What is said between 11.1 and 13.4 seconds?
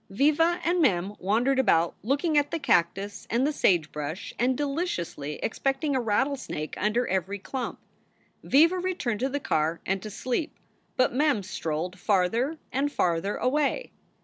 Mem strolled farther and farther